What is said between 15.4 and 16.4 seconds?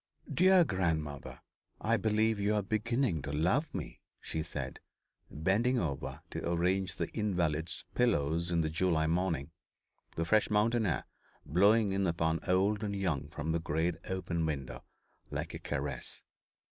a caress.